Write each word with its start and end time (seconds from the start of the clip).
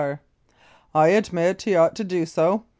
I 0.95 1.09
admit 1.09 1.61
he 1.61 1.75
ought 1.75 1.95
to 1.97 2.03
do 2.03 2.25
so. 2.25 2.63